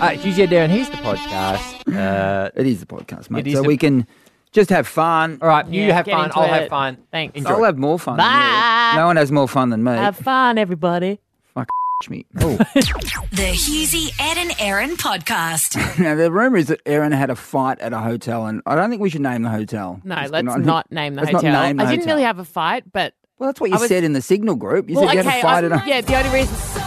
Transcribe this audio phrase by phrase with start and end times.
[0.00, 1.72] Uh, Hughes, yeah, Darren, here's the podcast.
[1.94, 3.46] Uh, It is the podcast, mate.
[3.46, 4.06] It is so the- we can
[4.52, 5.38] just have fun.
[5.40, 6.24] all right, you Yeah, have get fun.
[6.24, 6.70] into I'll have it.
[6.70, 6.96] fun.
[7.12, 7.36] Thanks.
[7.36, 7.50] Enjoy.
[7.50, 8.16] I'll have more fun.
[8.16, 8.32] than you.
[8.32, 8.92] Bye.
[8.96, 9.92] No one has more fun than me.
[9.92, 11.20] Have fun, everybody.
[11.54, 11.68] Fuck
[12.10, 12.26] me.
[12.40, 12.56] Oh.
[12.56, 15.76] The Hughesy, Ed and Erin podcast.
[16.00, 18.90] now the rumor is that Erin had a fight at a hotel, and I don't
[18.90, 20.00] think we should name the hotel.
[20.02, 21.62] No, Just let's not- not, name the let's not hotel.
[21.62, 22.14] name the I didn't hotel.
[22.16, 24.56] really have a fight, but Well, that's what you I was- said in the signal
[24.56, 24.88] group.
[24.90, 25.88] You well, said you had a fight I, at a.
[25.88, 26.82] yeah, the only reason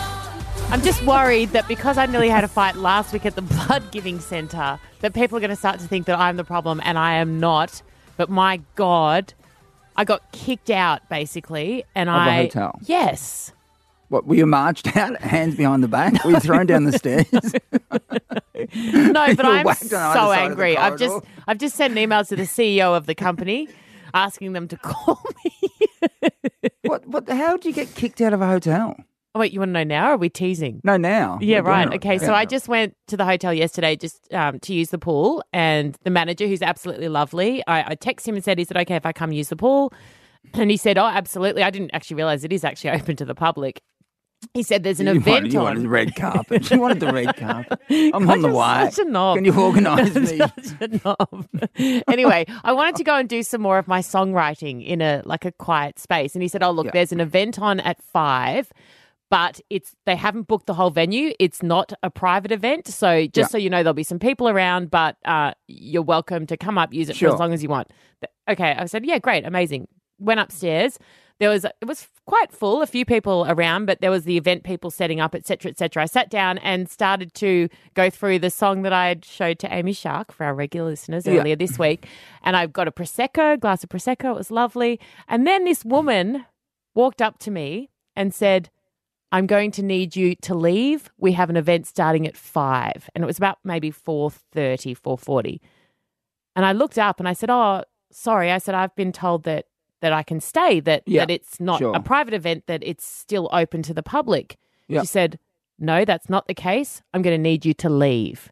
[0.70, 3.90] I'm just worried that because I nearly had a fight last week at the blood
[3.92, 6.98] giving centre, that people are going to start to think that I'm the problem, and
[7.00, 7.82] I am not.
[8.18, 9.34] But my God,
[9.96, 12.78] I got kicked out basically, and the I hotel?
[12.84, 13.54] yes.
[14.10, 16.24] What were you marched out, hands behind the back?
[16.24, 17.28] Were you thrown down the stairs?
[18.74, 20.78] No, but I'm whacked on either so of the angry.
[20.78, 21.24] I've just.
[21.48, 23.70] I've just sent an email to the CEO of the company
[24.16, 25.70] asking them to call me.
[26.82, 27.08] what?
[27.08, 27.30] What?
[27.30, 28.96] How did you get kicked out of a hotel?
[29.38, 30.08] Oh, wait, you want to know now?
[30.10, 30.82] Or are we teasing?
[30.84, 31.38] No, now.
[31.42, 31.94] Yeah, Well, right.
[31.94, 32.38] Okay, so Yeah.
[32.38, 36.10] I just went to the hotel yesterday just um, to use the pool, and the
[36.10, 39.12] manager, who's absolutely lovely, I, I texted him and said, "Is it okay if I
[39.12, 39.94] come use the pool?"
[40.54, 43.36] And he said, "Oh, absolutely." I didn't actually realize it is actually open to the
[43.36, 43.82] public.
[44.54, 46.72] He said, "There's an you event wanted, you on." wanted the red carpet.
[46.72, 47.80] You wanted the red carpet.
[47.90, 48.92] I'm on the You're.
[48.92, 49.36] Such a knob.
[49.38, 50.38] Can you organise me?
[50.38, 51.48] Such a knob.
[52.08, 55.44] anyway, I wanted to go and do some more of my songwriting in a like
[55.46, 58.72] a quiet space, and he said, "Oh, look, there's an event on at five,
[59.30, 61.34] but it's they haven't booked the whole venue.
[61.40, 63.48] It's not a private event, so just Yeah.
[63.48, 66.94] so you know, there'll be some people around, but uh, you're welcome to come up,
[66.94, 67.92] use it for as long as you want."
[68.50, 69.88] Okay, I said, "Yeah, great, amazing."
[70.20, 70.98] Went upstairs.
[71.40, 74.64] There was it was quite full, a few people around, but there was the event
[74.64, 76.02] people setting up, etc., etc.
[76.02, 79.72] I sat down and started to go through the song that I had showed to
[79.72, 81.34] Amy Shark for our regular listeners Yeah.
[81.42, 82.08] earlier this week,
[82.44, 84.32] and I've got a prosecco, glass of prosecco.
[84.32, 86.46] It was lovely, and then this woman
[86.96, 88.72] walked up to me and said,
[89.32, 91.10] I'm going to need you to leave.
[91.18, 93.10] We have an event starting at five.
[93.14, 95.60] And it was about maybe 4.30, 4.40.
[96.56, 98.52] And I looked up and I said, oh, sorry.
[98.52, 99.66] I said, I've been told that
[100.00, 101.96] that I can stay, that, Yeah, that it's not sure.
[101.96, 104.58] a private event, that it's still open to the public.
[104.88, 105.02] Yeah.
[105.02, 105.40] She said,
[105.80, 107.02] no, that's not the case.
[107.16, 108.52] I'm going to need you to leave.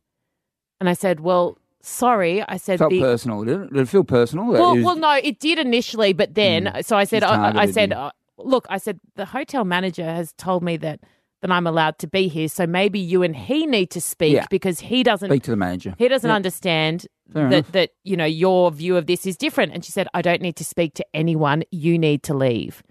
[0.80, 2.42] And I said, well, sorry.
[2.42, 3.74] I said, felt the, personal, did it?
[3.74, 4.48] Did it feel personal?
[4.48, 7.94] Well, was- well, no, it did initially, but then so I said, I, I said,
[7.94, 11.00] uh, look, I said the hotel manager has told me that
[11.42, 14.46] that I'm allowed to be here, so maybe you and he need to speak Yeah.
[14.50, 15.94] because he doesn't Speak to the manager.
[15.98, 16.36] he doesn't Yeah.
[16.36, 17.72] understand Fair that enough.
[17.74, 19.74] that you know your view of this is different.
[19.74, 21.64] And she said, I don't need to speak to anyone.
[21.72, 22.82] You need to leave.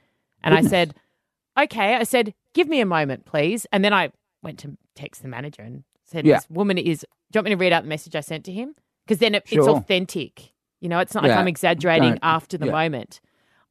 [0.43, 0.95] And I said,
[1.59, 1.95] okay.
[1.97, 3.67] I said, give me a moment, please.
[3.73, 4.11] And then I
[4.43, 6.37] went to text the manager and said, Yeah.
[6.37, 7.01] this woman is.
[7.33, 8.75] Do you want me to read out the message I sent to him?
[9.07, 10.53] Because then it, it's authentic.
[10.81, 12.73] You know, it's not like I'm exaggerating after the yeah.
[12.73, 13.21] moment.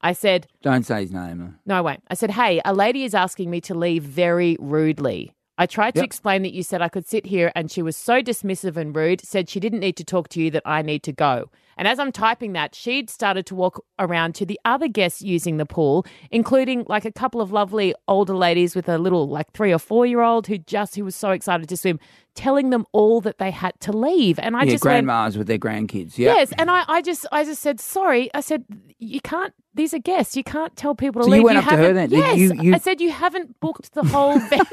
[0.04, 1.58] I said, Don't say his name.
[1.66, 2.04] no, I won't.
[2.10, 5.32] I said, hey, a lady is asking me to leave very rudely.
[5.58, 6.06] I tried to Yep.
[6.06, 9.22] explain that you said I could sit here, and she was so dismissive and rude,
[9.22, 11.50] said she didn't need to talk to you, that I need to go.
[11.78, 15.58] And as I'm typing that, she'd started to walk around to the other guests using
[15.58, 19.74] the pool, including like a couple of lovely older ladies with a little, like three
[19.74, 22.00] or four year old who just, who was so excited to swim,
[22.36, 24.40] telling them all that they had to leave.
[24.40, 26.18] And I yeah, just went, grandmas with their grandkids.
[26.18, 26.34] Yeah.
[26.36, 28.30] Yes, and I, I just I just said sorry.
[28.34, 28.66] I said
[29.00, 29.54] you can't.
[29.76, 30.38] These are guests.
[30.38, 31.44] You can't tell people to So you leave.
[31.46, 32.12] went up to her then?
[32.12, 34.66] Yes, you- you- I said you haven't booked the whole venue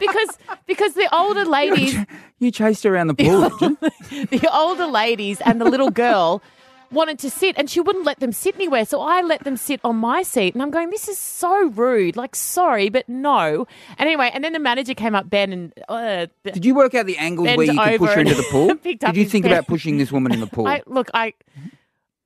[0.00, 1.96] because because the older ladies,
[2.40, 4.26] You chased around the pool, you?
[4.26, 6.42] the older ladies, and the little girl.
[6.90, 8.84] Wanted to sit and she wouldn't let them sit anywhere.
[8.84, 10.52] So I let them sit on my seat.
[10.52, 12.16] And I'm going, this is so rude.
[12.16, 13.66] Like, sorry, but no.
[13.96, 17.06] And anyway, and then the manager came up, Ben, and uh, Did you work out
[17.06, 18.74] the angles Bent where you could push her into the pool?
[18.82, 19.52] Did you think pen.
[19.52, 20.66] about pushing this woman in the pool?
[20.66, 21.32] I look, I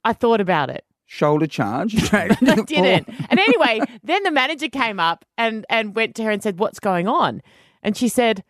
[0.04, 0.84] I thought about it.
[1.09, 2.28] Shoulder charge I
[2.66, 3.09] didn't.
[3.31, 6.81] And anyway, then the manager came up and and went to her and said, "What's
[6.81, 7.41] going on?"
[7.84, 8.43] And she said,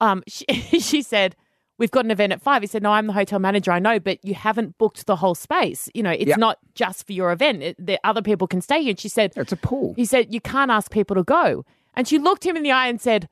[0.00, 0.44] "Um, she,
[0.80, 1.34] she said."
[1.78, 2.62] We've got an event at five.
[2.62, 3.72] He said, No, I'm the hotel manager.
[3.72, 5.88] I know, but you haven't booked the whole space.
[5.94, 6.36] You know, it's Yeah.
[6.36, 7.62] not just for your event.
[7.62, 8.90] It, the other people can stay here.
[8.90, 9.94] And she said, It's a pool.
[9.96, 11.64] He said, You can't ask people to go.
[11.94, 13.28] And she looked him in the eye and said,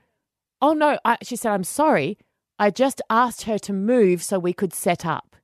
[0.63, 0.99] Oh, no.
[1.05, 2.19] I, she said, I'm sorry.
[2.59, 5.37] I just asked her to move so we could set up.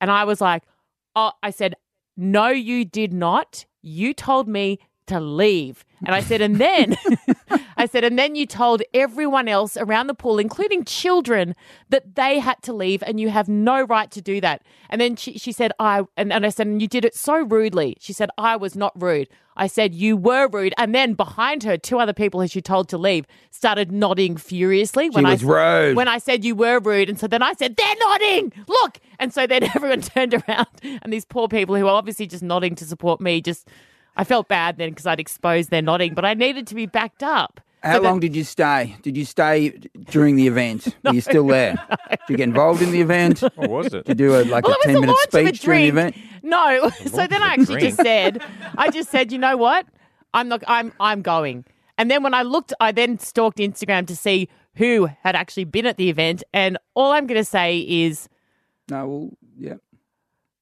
[0.00, 0.64] And I was like,
[1.14, 1.74] Oh, I said,
[2.16, 3.66] No, you did not.
[3.82, 5.84] You told me to leave.
[6.06, 6.96] And I said, And then
[7.76, 11.54] I said, And then you told everyone else around the pool, including children,
[11.88, 14.62] that they had to leave and you have no right to do that.
[14.88, 17.38] And then she, she said, I, and, and I said, And you did it so
[17.38, 17.96] rudely.
[18.00, 19.28] She said, I was not rude.
[19.56, 20.72] I said, You were rude.
[20.78, 25.10] And then behind her, two other people who she told to leave started nodding furiously
[25.10, 25.96] when was I rude.
[25.96, 27.08] When I said you were rude.
[27.08, 28.52] And so then I said, They're nodding.
[28.68, 29.00] Look.
[29.18, 32.76] And so then everyone turned around and these poor people who are obviously just nodding
[32.76, 33.68] to support me just
[34.18, 37.22] I felt bad then because I'd exposed their nodding, but I needed to be backed
[37.22, 37.60] up.
[37.82, 38.96] How So the- long did you stay?
[39.02, 39.70] Did you stay
[40.10, 40.88] during the event?
[41.04, 41.76] Were you still there?
[42.10, 43.40] Did you get involved in the event?
[43.54, 44.04] What was it?
[44.04, 45.88] Did you do a, like Well, a 10 the minute launch a speech during the
[45.88, 46.16] event?
[46.42, 46.90] No.
[47.06, 48.42] so then I of a actually just said,
[48.76, 49.86] I just said, you know what?
[50.34, 50.62] I'm not.
[50.66, 50.92] I'm.
[51.00, 51.64] I'm going.
[51.96, 55.86] And then when I looked, I then stalked Instagram to see who had actually been
[55.86, 56.42] at the event.
[56.52, 58.28] And all I'm going to say is,
[58.90, 59.74] No, well, yeah.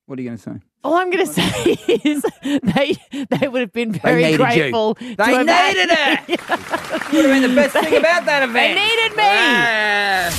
[0.06, 0.60] What are you going to say?
[0.86, 1.72] All I'm going to say
[2.04, 2.24] is,
[2.62, 2.96] they
[3.30, 4.44] they would have been very needed you.
[4.46, 4.94] grateful.
[4.94, 6.28] to They have needed it.
[7.12, 8.54] Would have been the best thing about that event.
[8.54, 9.22] They needed me.
[9.24, 10.30] Ah.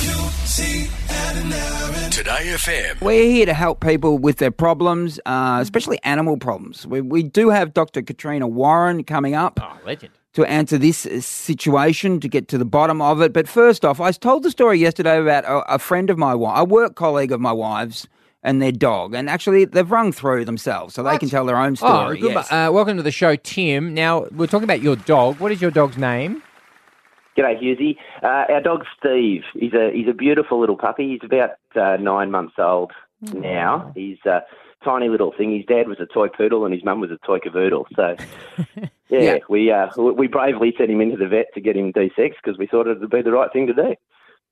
[2.10, 3.00] 2Day FM.
[3.00, 6.86] We're here to help people with their problems, uh, especially animal problems.
[6.86, 8.02] We, we do have Dr.
[8.02, 10.12] Katrina Warren coming up Oh, legend.
[10.34, 13.32] to answer this uh, situation, to get to the bottom of it.
[13.32, 16.58] But first off, I told the story yesterday about a, a friend of my wife,
[16.60, 18.06] a work colleague of my wife's,
[18.42, 19.14] and their dog.
[19.14, 22.18] And actually, they've rung through themselves, so they can tell their own Oh, story.
[22.20, 22.32] good.
[22.32, 22.52] yes.
[22.52, 23.94] Uh, welcome to the show, Tim.
[23.94, 25.40] Now, we're talking about your dog.
[25.40, 26.42] What is your dog's name?
[27.36, 27.96] G'day, Hughesy.
[28.22, 29.42] Uh, our dog Steve.
[29.54, 31.10] He's a he's a beautiful little puppy.
[31.10, 32.90] He's about uh, nine months old
[33.32, 33.92] now.
[33.94, 34.40] He's a
[34.84, 35.54] tiny little thing.
[35.56, 37.84] His dad was a toy poodle and his mum was a toy cavoodle.
[37.94, 38.16] So,
[38.76, 38.86] yeah,
[39.20, 39.38] Yeah.
[39.48, 42.66] we uh, we bravely sent him into the vet to get him de-sexed because we
[42.66, 43.94] thought it would be the right thing to do.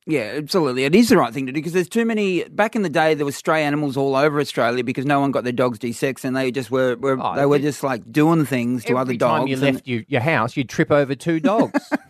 [0.08, 0.84] Yeah, absolutely.
[0.84, 2.44] It is the right thing to do because there's too many.
[2.44, 5.42] Back in the day, there were stray animals all over Australia because no one got
[5.42, 8.84] their dogs de-sexed, and they just were, were Oh, they were just like doing things
[8.84, 9.16] to other dogs.
[9.16, 9.50] Every other time dogs.
[9.50, 11.92] you and- left you, your house, you'd trip over two dogs.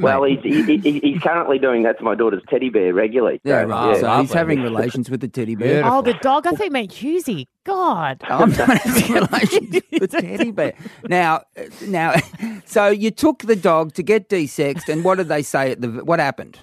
[0.00, 3.40] Well, he's he, he, he's currently doing that to my daughter's teddy bear regularly.
[3.44, 4.00] yeah, So, right.
[4.00, 5.82] So he's having relations with the teddy bear.
[5.82, 5.98] Beautiful.
[5.98, 6.46] Oh, the dog.
[6.46, 7.46] I think meant Hughesy.
[7.64, 8.22] God.
[8.28, 10.72] I'm not having relations with the teddy bear.
[11.08, 11.42] Now,
[11.82, 12.14] now,
[12.64, 15.88] so you took the dog to get de-sexed, and what did they say at the?
[15.88, 16.58] What happened?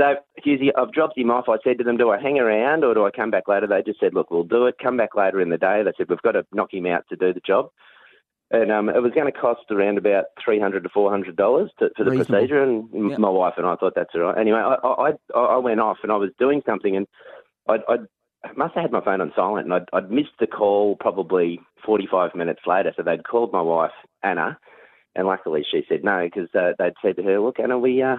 [0.00, 1.44] So, Hughesy, I've dropped him off.
[1.50, 3.66] I said to them, do I hang around or do I come back later?
[3.66, 4.76] They just said, look, we'll do it.
[4.82, 5.82] Come back later in the day.
[5.84, 7.68] They said, we've got to knock him out to do the job.
[8.50, 12.24] And um, it was going to cost around about 300 to $400 for the Reasonable.
[12.24, 12.62] procedure.
[12.62, 13.18] And Yeah.
[13.18, 14.38] my wife and I thought that's all right.
[14.38, 17.06] Anyway, I, I, I, went off and I was doing something and
[17.68, 20.96] I, I must have had my phone on silent and I'd, I'd missed the call
[20.98, 22.94] probably 45 minutes later.
[22.96, 23.92] So they'd called my wife,
[24.22, 24.58] Anna,
[25.14, 28.16] and luckily she said no because uh, they'd said to her, look, Anna, we, uh,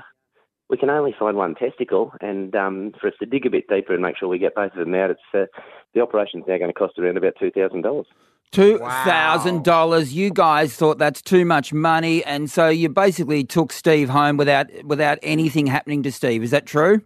[0.72, 3.94] we can only find one testicle, and um, for us to dig a bit deeper
[3.94, 5.46] and make sure we get both of them out, it's uh,
[5.94, 8.08] the operation's now going to cost around about two thousand dollars.
[8.52, 10.14] Two thousand dollars.
[10.14, 14.68] You guys thought that's too much money, and so you basically took Steve home without
[14.86, 16.42] without anything happening to Steve.
[16.42, 17.02] Is that true?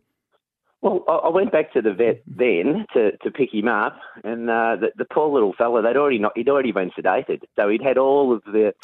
[0.81, 4.47] Well, I, I went back to the vet then to, to pick him up, and
[4.47, 7.81] uh, the, the poor little fella, they'd already not, he'd already been sedated, so he'd
[7.81, 8.75] had all of the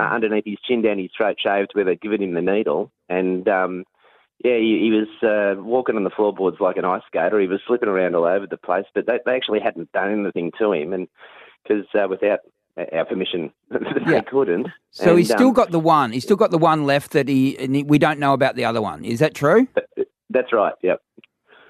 [0.00, 3.46] uh, underneath his chin down his throat shaved where they'd given him the needle, and
[3.48, 3.84] um,
[4.44, 7.38] yeah, he, he was uh, walking on the floorboards like an ice skater.
[7.40, 10.52] He was slipping around all over the place, but they, they actually hadn't done anything
[10.58, 11.08] to him, and
[11.62, 12.40] because uh, without
[12.92, 13.78] our permission, they
[14.12, 14.20] Yeah.
[14.22, 14.68] couldn't.
[14.90, 16.12] So And, he's still um, got the one.
[16.12, 18.64] He's still got the one left that he, and he- we don't know about the
[18.64, 19.04] other one.
[19.04, 19.68] Is that true?
[20.30, 20.74] That's right.
[20.82, 21.00] Yep.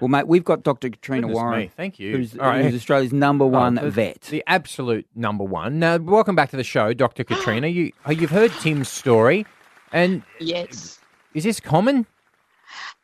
[0.01, 0.91] Well, mate, we've got Dr.
[0.91, 2.17] Katrina Goodness Warren, me, Thank you.
[2.17, 2.65] who's, All right.
[2.65, 4.21] who's Australia's number one Oh, the- vet.
[4.23, 5.79] The absolute number one.
[5.79, 7.23] Now, welcome back to the show, Dr.
[7.23, 7.69] Katrina.
[7.69, 9.47] You, uh, you've heard Tim's story,
[9.93, 10.99] and Yes.
[11.35, 12.07] is this common?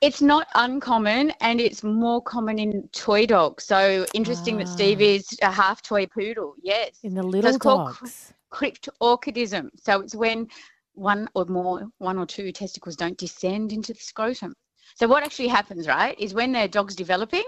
[0.00, 3.64] It's not uncommon and it's more common in toy dogs.
[3.64, 5.02] So interesting that Steve ah.
[5.02, 6.54] is a half toy poodle.
[6.62, 7.04] Yes.
[7.04, 8.32] In the So little it's called dogs.
[8.50, 9.70] crypt orchidism.
[9.76, 10.48] So it's when
[10.94, 14.54] one or more, one or two testicles don't descend into the scrotum.
[14.96, 17.44] So what actually happens, right, is when their dog's developing,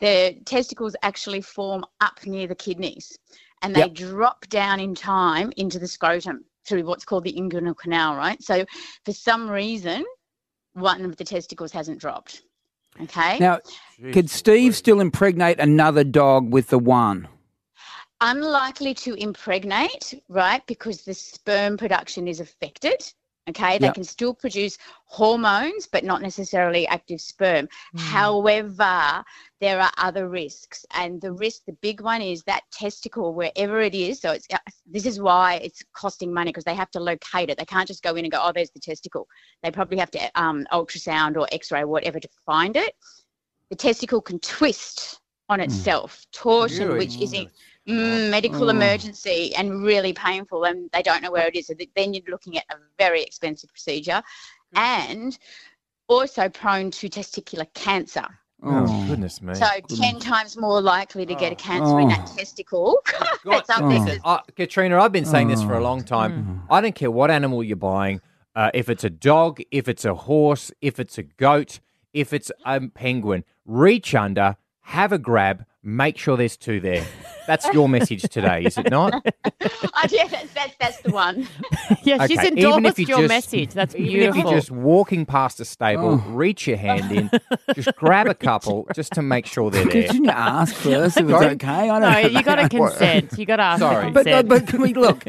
[0.00, 3.18] their testicles actually form up near the kidneys
[3.62, 3.90] and they Yep.
[3.90, 8.40] drop down in time into the scrotum through what's called the inguinal canal, right?
[8.42, 8.64] So
[9.04, 10.04] for some reason,
[10.74, 12.42] one of the testicles hasn't dropped.
[13.00, 13.38] Okay.
[13.40, 13.58] Now,
[14.12, 17.28] could Steve still impregnate another dog with the one?
[18.20, 20.66] unlikely to impregnate, right?
[20.66, 23.04] Because the sperm production is affected.
[23.46, 23.94] Okay, they Yep.
[23.94, 27.68] can still produce hormones, but not necessarily active sperm.
[27.92, 27.98] Hmm.
[27.98, 29.24] However,
[29.64, 33.94] there are other risks, and the risk, the big one, is that testicle, wherever it
[33.94, 34.20] is.
[34.20, 37.56] So it's uh, this is why it's costing money because they have to locate it.
[37.56, 39.26] They can't just go in and go, oh, there's the testicle.
[39.62, 42.92] They probably have to um, ultrasound or X-ray, whatever, to find it.
[43.70, 46.98] The testicle can twist on itself, torsion, Really?
[46.98, 47.48] which is a
[47.88, 48.76] mm, medical Oh.
[48.76, 51.68] emergency and really painful, and they don't know where it is.
[51.68, 54.22] So then you're looking at a very expensive procedure,
[54.74, 55.38] and
[56.08, 58.26] also prone to testicular cancer.
[58.64, 59.54] Oh, goodness me.
[59.54, 62.36] So ten times more likely to get a cancer in that Oh.
[62.36, 63.02] testicle.
[63.44, 66.64] God, It's something uh, Katrina, I've been saying this for a long time.
[66.70, 68.20] I don't care what animal you're buying,
[68.56, 71.80] uh, if it's a dog, if it's a horse, if it's a goat,
[72.14, 77.04] if it's a penguin, reach under, have a grab, make sure there's two there.
[77.46, 79.12] That's your message today, is it not?
[79.44, 81.46] oh, yeah, that's, that's, that's the one.
[82.02, 83.70] yeah, she's Okay, even endorsed if you your just- message.
[83.74, 84.16] That's beautiful.
[84.18, 86.30] Even if you're just walking past a stable, Oh.
[86.30, 87.30] reach your hand in,
[87.74, 90.06] just grab a couple just to make sure they're there.
[90.06, 91.46] Didn't you ask first if it's Sorry?
[91.48, 91.68] okay?
[91.90, 92.28] I don't no, know.
[92.28, 93.38] you got to consent.
[93.38, 94.06] You got to ask Sorry.
[94.06, 94.48] for But, consent.
[94.48, 95.24] but can we look?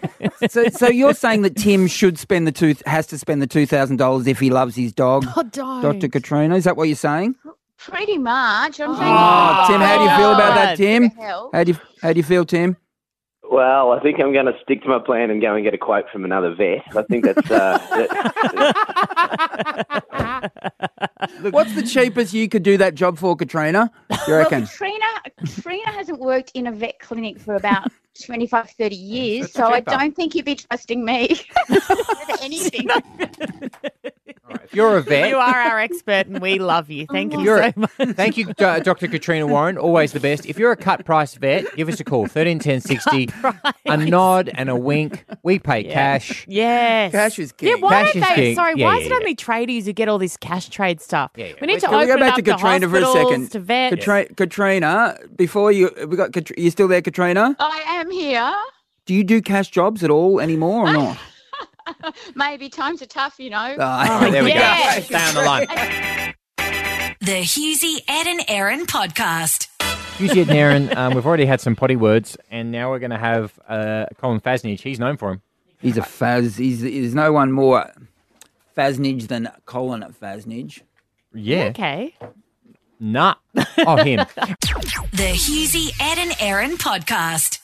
[0.50, 3.65] So, so you're saying that Tim should spend the two has to spend the two
[3.65, 5.43] thousand dollars if he loves his dog, oh.
[5.81, 6.07] Dr.
[6.07, 6.55] Katrina?
[6.55, 7.35] Is that what you're saying?
[7.45, 8.79] Oh, Pretty much.
[8.79, 11.10] I'm saying, Oh, Tim, how do you feel about that, Tim?
[11.53, 12.77] How do you how do you feel, Tim?
[13.51, 15.77] Well, I think I'm going to stick to my plan and go and get a
[15.77, 16.82] quote from another vet.
[16.96, 17.50] I think that's.
[17.51, 17.77] Uh,
[20.12, 23.91] that- What's the cheapest you could do that job for, Katrina?
[24.10, 24.50] You Well.
[24.50, 25.05] Katrina,
[25.38, 27.88] Katrina hasn't worked in a vet clinic for about
[28.25, 31.39] 25, 30 years, That's so I don't think you'd be trusting me
[31.70, 32.88] with anything.
[34.49, 37.05] If you're a vet, you are our expert, and we love you.
[37.11, 37.91] Thank you so much.
[38.15, 39.07] Thank you, uh, Do- Dr.
[39.07, 39.77] Katrina Warren.
[39.77, 40.45] Always the best.
[40.45, 42.27] If you're a cut price vet, give us a call.
[42.27, 43.29] Thirteen ten sixty.
[43.85, 45.25] A nod and a wink.
[45.43, 46.45] We pay cash.
[46.47, 47.11] Yes.
[47.11, 48.35] Cash is Yeah, why Cash don't is they?
[48.35, 48.55] king.
[48.55, 49.15] Sorry, Yeah, why yeah, is it yeah.
[49.17, 51.31] only tradies who get all this cash trade stuff?
[51.35, 51.53] Yeah, yeah.
[51.61, 53.29] We need to Can we open go back up to to Katrina for a hospitals,
[53.31, 53.51] second?
[53.51, 53.95] To vets.
[53.95, 56.31] Katra- Katrina, before you, we got.
[56.31, 57.55] Katr- you still there, Katrina?
[57.59, 58.53] I am here.
[59.05, 61.17] Do you do cash jobs at all anymore or not?
[62.35, 63.75] Maybe times are tough, you know.
[63.79, 65.07] Ah, All right, there we Yes.
[65.09, 65.17] go.
[65.17, 66.33] Stay on the line.
[67.21, 69.67] The Hughesy, Ed and Erin podcast.
[70.17, 73.09] Hughesy Ed and Erin, um, we've already had some potty words, and now we're going
[73.11, 74.81] to have uh, Colin Fassnidge.
[74.81, 75.41] He's known for him.
[75.81, 76.57] He's a Faz.
[76.59, 77.89] He's, there's no one more
[78.77, 80.81] Fassnidge than Colin Fassnidge.
[81.33, 81.65] Yeah.
[81.69, 82.13] Okay.
[82.99, 83.35] Nah.
[83.79, 84.19] Oh, him.
[85.11, 87.59] The Hughesy, Ed and Erin podcast.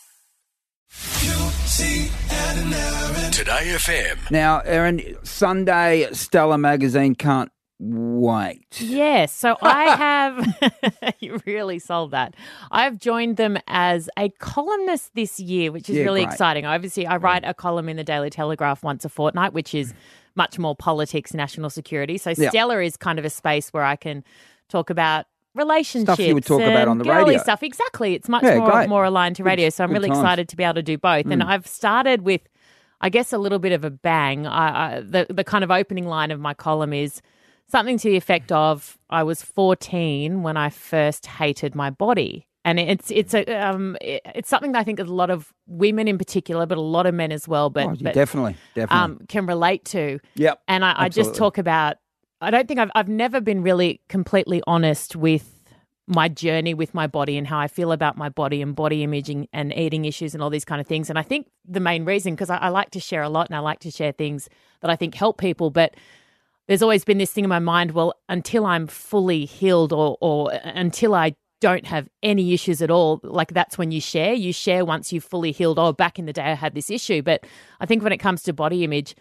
[3.32, 4.30] 2Day FM.
[4.32, 8.80] Now, Erin, Sunday Stella magazine can't wait.
[8.80, 9.32] Yes.
[9.34, 12.36] So I have, you really sold that.
[12.70, 16.34] I've joined them as a columnist this year, which is Yeah, really great.
[16.34, 16.66] exciting.
[16.68, 19.94] Obviously, I write a column in the Daily Telegraph once a fortnight, which is
[20.36, 22.18] much more politics, national security.
[22.20, 22.78] So Yeah.
[22.82, 24.24] Is kind of a space where I can
[24.70, 27.42] talk about relationships would talk about on the girly radio.
[27.44, 27.64] stuff.
[27.64, 28.14] Exactly.
[28.14, 28.90] It's much Yeah, more great.
[28.90, 29.70] more aligned to radio.
[29.70, 30.20] So I'm really times.
[30.20, 30.22] Mm.
[30.22, 31.26] excited to be able to do both.
[31.26, 32.42] And I've started with
[33.04, 34.46] I guess a little bit of a bang.
[34.46, 37.22] I, I, the the kind of opening line of my column is
[37.68, 42.48] something to the effect of I was 14 when I first hated my body.
[42.64, 46.20] And it's it's a um it's something that I think a lot of women in
[46.20, 49.04] particular, but a lot of men as well, but, Oh, but definitely, definitely.
[49.16, 50.20] um, can relate to.
[50.36, 50.62] yep.
[50.68, 51.98] And I, I just talk about.
[52.42, 55.62] I don't think I've I've never been really completely honest with
[56.08, 59.48] my journey with my body and how I feel about my body and body imaging
[59.54, 61.10] and eating issues and all these kind of things.
[61.10, 63.56] And I think the main reason, because I, I like to share a lot and
[63.56, 64.50] I like to share things
[64.82, 65.96] that I think help people, but
[66.68, 67.92] there's always been this thing in my mind.
[67.92, 72.90] Well, until I'm fully healed or or uh, until I don't have any issues at
[72.90, 74.34] all, like that's when you share.
[74.34, 75.80] You share once you've fully healed.
[75.80, 77.46] Oh, back in the day I had this issue, but
[77.80, 79.16] I think when it comes to body image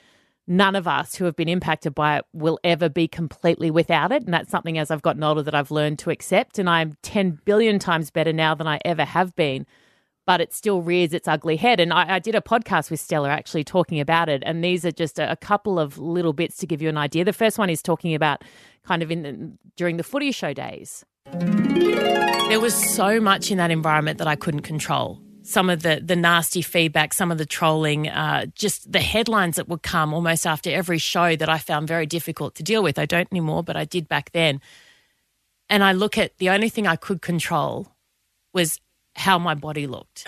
[0.51, 4.25] none of us who have been impacted by it will ever be completely without it.
[4.25, 6.59] And that's something as I've gotten older that I've learned to accept.
[6.59, 9.65] And I'm 10 billion times better now than I ever have been.
[10.27, 11.79] But it still rears its ugly head.
[11.79, 14.43] And I, I did a podcast with Stella actually talking about it.
[14.45, 17.25] And these are just a, a couple of little bits to give you an idea.
[17.25, 18.43] The first one is talking about
[18.85, 21.05] kind of in the, during the footy show days.
[21.31, 25.21] There was so much in that environment that I couldn't control.
[25.43, 29.69] Some of the the nasty feedback, some of the trolling, uh, just the headlines that
[29.69, 32.99] would come almost after every show that I found very difficult to deal with.
[32.99, 34.61] I don't anymore, but I did back then.
[35.69, 37.89] And I look at the only thing I could control
[38.53, 38.81] was
[39.15, 40.27] how my body looked.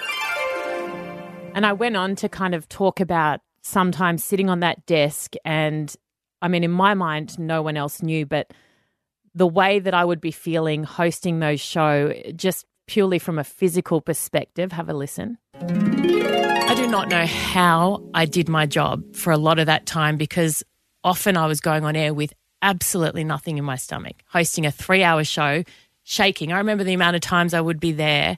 [1.54, 5.95] And I went on to kind of talk about sometimes sitting on that desk and
[6.40, 8.52] I mean in my mind no one else knew but
[9.35, 14.02] the way that I would be feeling hosting those show just purely from a physical
[14.02, 14.70] perspective.
[14.70, 15.38] Have a listen.
[15.54, 20.18] I do not know how I did my job for a lot of that time
[20.18, 20.62] because
[21.02, 25.02] often I was going on air with absolutely nothing in my stomach hosting a 3
[25.02, 25.64] hour show
[26.02, 26.52] shaking.
[26.52, 28.37] I remember the amount of times I would be there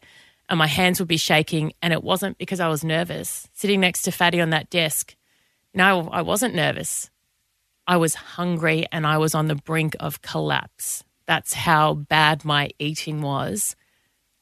[0.48, 3.48] and my hands would be shaking and it wasn't because I was nervous.
[3.54, 5.16] Sitting next to Fatty on that desk
[5.74, 7.10] no I wasn't nervous.
[7.88, 11.02] I was hungry and I was on the brink of collapse.
[11.26, 13.74] That's how bad my eating was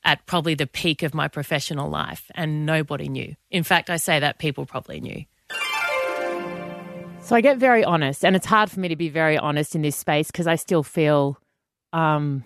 [0.05, 3.35] at probably the peak of my professional life, and nobody knew.
[3.51, 5.25] In fact, I say that people probably knew.
[7.21, 9.83] So I get very honest, and it's hard for me to be very honest in
[9.83, 11.39] this space because I still feel
[11.93, 12.45] um,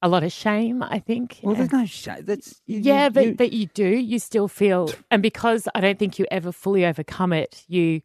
[0.00, 1.40] a lot of shame, I think.
[1.42, 2.24] Well, there's no shame.
[2.24, 3.88] That's you, Yeah, you- but you- but you do.
[3.88, 8.00] You still feel, and because I don't think you ever fully overcome it, you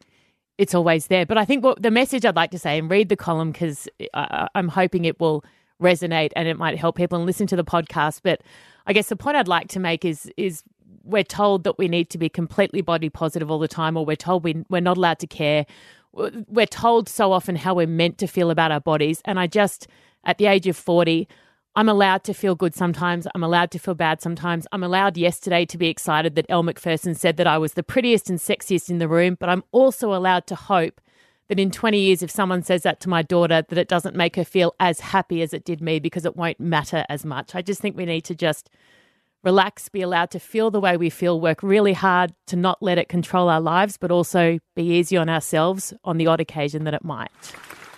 [0.58, 1.26] it's always there.
[1.26, 3.88] But I think what the message I'd like to say and read the column because
[4.14, 5.44] I'm hoping it will
[5.82, 8.22] resonate and it might help people and listen to the podcast.
[8.24, 8.42] But
[8.88, 10.64] I guess the point I'd like to make is is
[11.04, 14.16] we're told that we need to be completely body positive all the time, or we're
[14.16, 15.66] told we, we're not allowed to care.
[16.14, 19.22] We're told so often how we're meant to feel about our bodies.
[19.26, 19.88] And I just,
[20.24, 21.28] at the age of 40,
[21.76, 23.28] I'm allowed to feel good sometimes.
[23.36, 24.66] I'm allowed to feel bad sometimes.
[24.72, 28.30] I'm allowed yesterday to be excited that Elle Macpherson said that I was the prettiest
[28.30, 31.02] and sexiest in the room, but I'm also allowed to hope
[31.48, 34.36] that in 20 years, if someone says that to my daughter, that it doesn't make
[34.36, 37.54] her feel as happy as it did me because it won't matter as much.
[37.56, 38.70] I just think we need to just
[39.44, 42.98] relax, be allowed to feel the way we feel, work really hard to not let
[42.98, 46.96] it control our lives, but also be easy on ourselves on the odd occasion that
[46.96, 47.30] it might.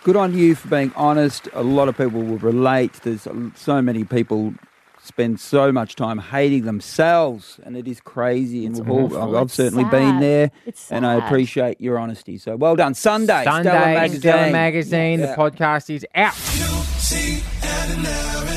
[0.04, 1.48] Good on you for being honest.
[1.54, 2.94] A lot of people will relate.
[3.04, 4.54] There's so many people
[5.08, 8.66] spend so much time hating themselves, and it is crazy.
[8.66, 9.22] And we've all, awful.
[9.22, 12.38] I've, I've It's certainly been there, It's and I appreciate your honesty.
[12.38, 12.94] So well done.
[12.94, 14.20] Sunday, Sunday, Stella Magazine.
[14.20, 15.20] Stella Magazine.
[15.20, 15.36] Yeah.
[15.36, 16.34] The podcast is out.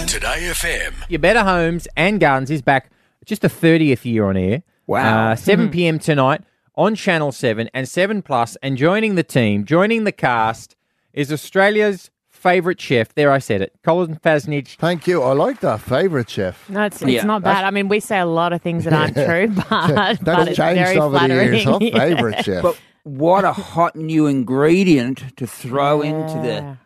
[0.07, 0.95] 2Day FM.
[1.09, 2.91] Your Better Homes and Gardens is back
[3.25, 4.63] just the 30th year on air.
[4.87, 5.31] Wow.
[5.31, 5.99] Uh, 7 p.m.
[5.99, 6.43] tonight
[6.75, 8.57] on Channel 7 and 7 Plus.
[8.63, 10.75] And joining the team, joining the cast,
[11.13, 12.11] is Australia's
[12.41, 13.15] favourite chef.
[13.15, 13.73] There, I said it.
[13.85, 14.77] Colin Fassnidge.
[14.77, 15.23] Thank you.
[15.23, 15.81] I like that.
[15.81, 16.69] Favourite chef.
[16.71, 17.65] No, it's, it's Yeah, not bad.
[17.65, 20.57] I mean, we say a lot of things that aren't true, but, but That's it's
[20.57, 21.65] changed very over the years.
[21.65, 21.79] Huh?
[21.81, 21.99] Yeah.
[21.99, 22.63] Favourite chef.
[22.63, 26.77] But what a hot new ingredient to throw into the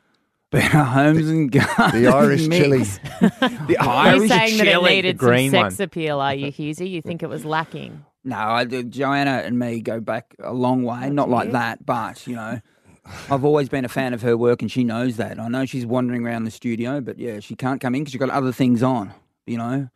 [0.50, 1.92] Better Homes and Gardens.
[1.92, 2.62] the Irish mix.
[2.62, 2.84] chili.
[3.66, 4.90] The Are you Irish saying that it chili.
[4.90, 5.84] needed the green some sex one.
[5.86, 6.88] appeal, are you, Hughesy?
[6.88, 8.04] You think it was lacking?
[8.22, 11.10] No, I, do- Joanna and me go back a long way.
[11.10, 12.60] Not like that, but you know,
[13.30, 15.38] I've always been a fan of her work, and she knows that.
[15.38, 18.18] I know she's wandering around the studio, but yeah, she can't come in because she's
[18.20, 19.12] got other things on.
[19.46, 19.88] You know,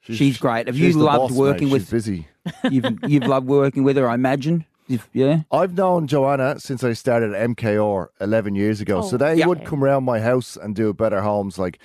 [0.00, 0.66] she's, great.
[0.66, 1.72] Have she's you the loved boss, working mate.
[1.74, 1.82] with?
[1.82, 2.28] She's busy.
[2.70, 4.64] You've you've loved working with her, I imagine.
[4.88, 8.98] If, yeah, I've known Joanna since I started at MKR 11 years ago.
[8.98, 9.46] Oh, so they Yeah.
[9.46, 11.80] would come round my house and do Better Homes, like with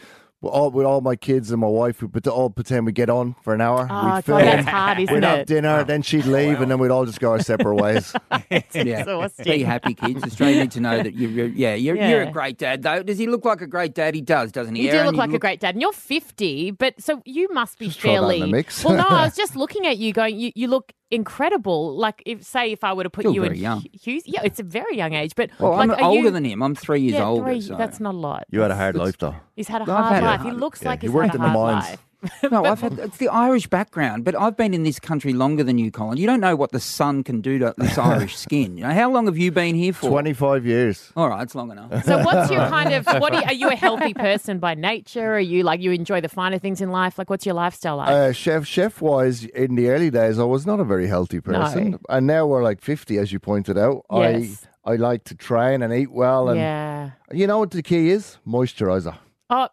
[0.50, 2.02] all, with all my kids and my wife.
[2.02, 3.88] We'd all pretend we'd get on for an hour.
[3.90, 5.48] Oh, we'd God, that's hard, isn't We'd have it?
[5.48, 8.14] dinner, then she'd leave, and then we'd all just go our separate ways.
[8.50, 8.62] yeah.
[8.74, 9.46] exhausting.
[9.46, 10.24] Be happy, kids.
[10.24, 11.30] Australia need to know that you're.
[11.30, 13.04] you're yeah, you're, you're a great dad, though.
[13.04, 14.16] Does he look like a great dad?
[14.16, 14.86] He does, doesn't he?
[14.86, 17.88] You do look like a great dad, and you're 50, but so you must be
[17.88, 18.40] Just throw that in fairly.
[18.42, 18.84] the mix.
[18.84, 21.96] well, no, I was just looking at you, going, you, you look incredible.
[21.96, 23.86] Like, if say, if I were to put Still you very in young.
[23.94, 26.46] Hughes, yeah, it's a very young age, but Well, like, I'm are older you, than
[26.46, 26.64] him.
[26.64, 27.44] I'm three years yeah, older.
[27.46, 27.76] three- so.
[27.76, 28.46] That's not a lot.
[28.50, 29.36] You had a hard life, though.
[29.56, 30.40] He's had a I've hard had a life.
[30.42, 31.90] hard- he looks yeah, like he he's worked had a in the mines.
[31.90, 32.06] life.
[32.52, 35.78] No, I've had it's the Irish background, but I've been in this country longer than
[35.78, 36.18] you, Colin.
[36.18, 38.78] You don't know what the sun can do to this Irish skin.
[38.78, 40.10] You know, how long have you been here for?
[40.10, 41.12] 25 years.
[41.16, 42.06] All right, it's long enough.
[42.12, 45.36] So what's your kind of what are you, are you a healthy person by nature?
[45.36, 47.18] Are you like you enjoy the finer things in life?
[47.18, 48.10] Like what's your lifestyle like?
[48.10, 51.92] Uh, chef chef wise, in the early days, I was not a very healthy person,
[51.92, 52.00] No.
[52.10, 54.06] and now we're like fifty, as you pointed out.
[54.12, 54.66] Yes.
[54.86, 57.12] I I like to train and eat well, and yeah.
[57.32, 58.38] you know what the key is?
[58.48, 59.16] Moisturizer.
[59.50, 59.68] Oh,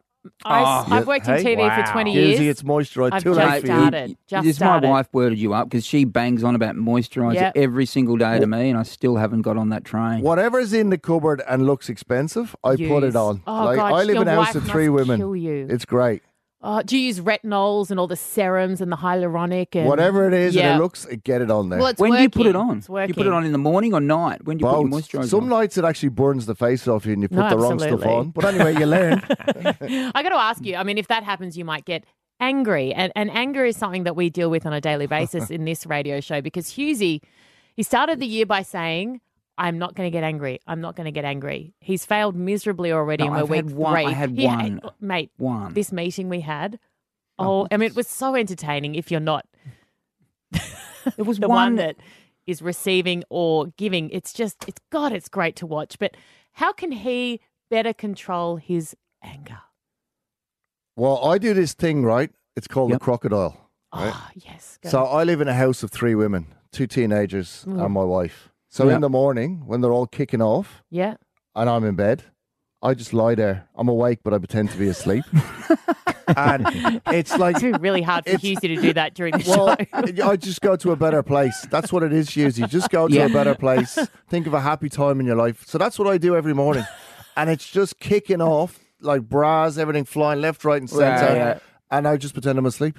[0.45, 0.85] I, Oh, ah.
[0.85, 1.85] have worked in TV wow.
[1.85, 2.29] for 20 years.
[2.31, 3.13] Usually it's moisturizer.
[3.13, 4.17] I've Too just late started.
[4.27, 4.87] Just this started.
[4.87, 7.53] my wife worded you up because she bangs on about moisturiser Yep.
[7.57, 10.21] every single day to me, and I still haven't got on that train.
[10.23, 13.15] Whatever's in the cupboard and looks expensive, I put Use.
[13.15, 13.43] it on.
[13.47, 15.21] Oh, like God, I live your in a house wife of three must women.
[15.21, 15.67] kill you.
[15.71, 16.23] It's great.
[16.61, 20.35] Oh, do you use retinols and all the serums and the hyaluronic and Whatever it
[20.35, 20.73] is yeah.
[20.73, 21.79] and it looks, get it on there.
[21.79, 22.79] Well, it's when do you put it on?
[22.79, 24.45] It's Do you put it on in the morning or night?
[24.45, 24.91] When do you Both.
[24.91, 25.49] put your moisturiser Some on?
[25.51, 28.05] nights it actually burns the face off you and you put No, the wrong stuff
[28.05, 28.31] on.
[28.31, 29.23] But anyway, you learn.
[29.31, 30.75] I got to ask you.
[30.75, 32.05] I mean, if that happens, you might get
[32.41, 35.65] angry, and and anger is something that we deal with on a daily basis in
[35.65, 36.41] this radio show.
[36.41, 37.21] Because Hughesy,
[37.77, 39.21] he started the year by saying,
[39.59, 40.61] "I'm not going to get angry.
[40.67, 43.71] I'm not going to get angry." He's failed miserably already, No, and we're I've week
[43.71, 44.81] had one- I had He one.
[45.01, 45.31] mate.
[45.37, 45.75] One.
[45.75, 46.79] This meeting we had.
[47.39, 48.95] Oh, I mean, it was so entertaining.
[48.95, 49.47] If you're not
[51.17, 51.97] It was the one one that
[52.47, 54.09] is receiving or giving.
[54.11, 55.99] It's just, it's God, it's great to watch.
[55.99, 56.17] But
[56.53, 57.41] how can he
[57.71, 59.59] better control his anger?
[60.97, 62.31] well, I do this thing, right?
[62.57, 62.99] It's called Yep.
[62.99, 63.71] the crocodile.
[63.95, 64.13] Right?
[64.13, 64.79] Oh, yes.
[64.83, 64.89] go.
[64.91, 67.85] So I live in a house of three women, two teenagers, Mm.
[67.85, 68.51] and my wife.
[68.69, 68.97] So Yeah.
[68.97, 71.15] in the morning, when they're all kicking off yeah.
[71.55, 72.25] and I'm in bed,
[72.83, 73.67] I just lie there.
[73.77, 75.25] I'm awake, but I pretend to be asleep.
[76.37, 79.75] and it's like, It's really hard for It's- Hughesy to do that during the well,
[80.15, 80.29] show.
[80.29, 81.67] I just go to a better place.
[81.71, 82.59] That's what it is, Hughes.
[82.59, 83.27] You just go to Yeah.
[83.27, 83.99] a better place.
[84.29, 85.65] Think of a happy time in your life.
[85.67, 86.85] So that's what I do every morning.
[87.37, 91.35] And it's just kicking off, like bras, everything flying left, right, and Yeah, centre.
[91.37, 91.59] yeah.
[91.89, 92.99] And I just pretend I'm asleep.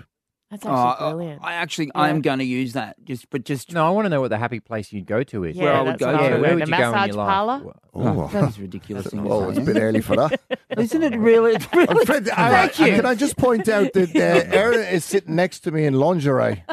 [0.52, 1.42] That's Oh, actually brilliant.
[1.44, 2.02] I actually, Yeah.
[2.02, 2.96] I'm going to use that.
[3.06, 5.44] Just, but just No, I want to know what the happy place you'd go to
[5.44, 5.56] is.
[5.56, 6.24] yeah, where I would that's go what to.
[6.24, 7.30] Yeah, where would the you go in massage your life?
[7.30, 7.74] parlor.
[7.94, 9.08] Oh, That's ridiculous.
[9.08, 9.64] thing to oh, it's say.
[9.64, 10.40] a bit early for that.
[10.78, 11.54] Isn't it really?
[11.54, 12.96] It's really I'm Fred, I- Thank you.
[12.96, 14.20] Can I just point out that uh,
[14.56, 16.64] Erin is sitting next to me in lingerie?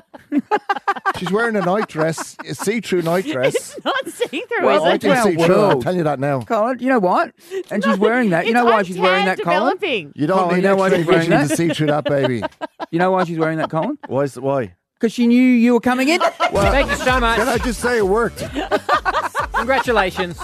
[1.18, 3.54] She's wearing a nightdress, a see-through nightdress.
[3.54, 5.14] It's not see through, Well, I is can it?
[5.14, 5.54] Wow, see through.
[5.60, 6.42] I'll tell you that now.
[6.42, 7.32] Colin, you know what?
[7.70, 8.46] And she's wearing that.
[8.46, 9.78] You know why she's wearing that, Colin?
[10.14, 11.56] You don't need know why she's wearing vision to that?
[11.56, 12.42] see through that baby.
[12.90, 13.98] You know why she's wearing that, Colin?
[14.09, 14.26] Why?
[14.29, 14.74] Why?
[14.94, 16.20] Because she knew you were coming in.
[16.52, 17.38] Well, Thank you so much.
[17.38, 18.38] Can I just say it worked?
[19.52, 20.40] Congratulations.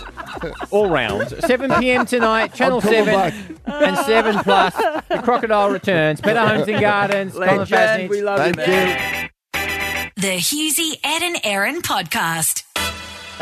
[0.70, 1.28] All round.
[1.30, 2.04] 7 p.m.
[2.06, 3.34] tonight, Channel 7 back.
[3.66, 4.74] and 7 Plus.
[4.74, 6.20] The Crocodile returns.
[6.20, 7.32] Better Homes and Gardens.
[7.34, 8.24] Colin Legend, we Fassnidge.
[8.24, 9.30] love you, Thank man.
[9.54, 10.12] you.
[10.16, 12.64] The Hughesy, Ed and Erin podcast.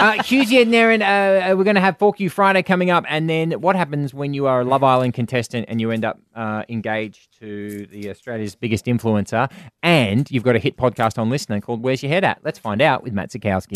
[0.00, 3.04] Uh, Hughesy and Naren, uh, uh, we're going to have Fork You Friday coming up.
[3.06, 6.18] And then what happens when you are a Love Island contestant and you end up
[6.34, 11.62] uh, engaged to the Australia's biggest influencer and you've got a hit podcast on LiSTNR
[11.62, 12.40] called Where's Your Head At?
[12.42, 13.74] Let's find out with Matt Zukowski.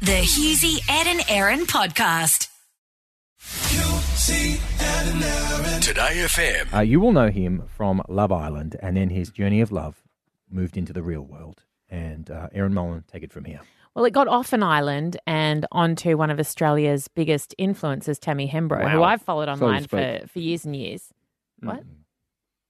[0.00, 2.48] The Hughesy, Ed and Erin podcast.
[5.82, 6.74] 2Day FM.
[6.74, 10.02] Uh, you will know him from Love Island and then his journey of love
[10.50, 11.64] moved into the real world.
[11.90, 13.60] And uh, Erin Molan, take it from here.
[13.96, 18.90] Well, it got off an island and onto one of Australia's biggest influencers, Tammy Hembrow,
[18.90, 21.14] who I've followed to online for, for years and years.
[21.60, 21.80] What?
[21.80, 21.86] Mm.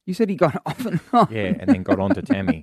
[0.06, 1.26] You said he got off and on.
[1.32, 2.62] Yeah, and then got on to Tammy.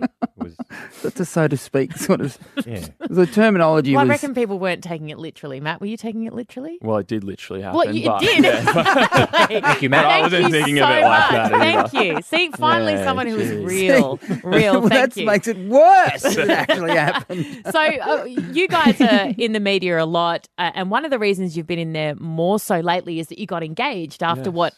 [0.59, 2.37] It was That's a so to speak sort of.
[2.65, 2.85] yeah.
[3.09, 5.59] The terminology Well, I reckon people weren't taking it literally.
[5.59, 6.77] Matt, were you taking it literally?
[6.81, 7.77] Well, it did literally happen.
[7.77, 8.43] Well, you but, did.
[8.43, 9.25] Yeah,
[9.61, 10.05] Thank you, Matt.
[10.05, 11.31] I Thank wasn't you thinking so of it like much.
[11.31, 11.87] that either.
[11.89, 12.21] Thank you.
[12.23, 13.63] See, finally, Yeah, someone who is cheers.
[13.65, 14.79] real, real.
[14.81, 16.25] well, that makes it worse.
[16.25, 17.61] it actually happened.
[17.71, 21.19] so uh, you guys are in the media a lot, uh, and one of the
[21.19, 24.53] reasons you've been in there more so lately is that you got engaged after Yes.
[24.55, 24.73] what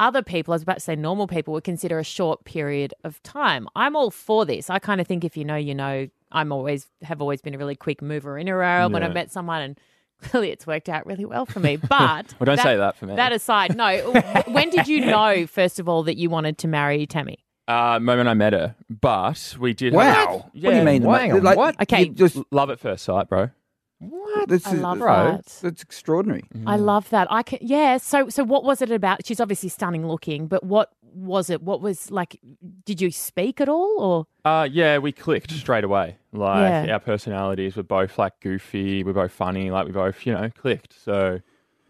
[0.00, 3.22] other people, I was about to say normal people, would consider a short period of
[3.22, 3.68] time.
[3.76, 4.70] I'm all for this.
[4.70, 6.08] I kind of think if you know, you know.
[6.32, 9.32] I'm always have always been a really quick mover in a row when I met
[9.32, 9.80] someone, and
[10.22, 11.76] clearly it's worked out really well for me.
[11.76, 13.16] But Well, don't say that for me.
[13.16, 14.12] That aside, no.
[14.46, 17.44] when did you know, first of all, that you wanted to marry Tammy?
[17.66, 19.92] Uh, moment I met her, but we did.
[19.92, 20.04] Wow.
[20.14, 21.02] Have, What do you mean?
[21.02, 21.80] Wow, hang on, Like, what?
[21.82, 22.04] Okay.
[22.04, 23.50] you Just, Love at first sight, bro.
[24.46, 25.14] This I is- love bro.
[25.32, 25.46] that.
[25.62, 26.44] That's extraordinary.
[26.66, 27.26] I love that.
[27.30, 27.98] I can, yeah.
[27.98, 29.26] So, so what was it about?
[29.26, 31.62] She's obviously stunning looking, but what was it?
[31.62, 32.38] What was like?
[32.84, 36.16] Did you speak at all, or Uh, yeah, we clicked straight away.
[36.32, 36.92] Like Yeah.
[36.94, 39.02] our personalities were both like goofy.
[39.04, 39.70] We're both funny.
[39.70, 40.94] Like we both, you know, clicked.
[41.04, 41.40] So